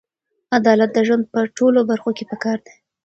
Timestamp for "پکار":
2.31-2.57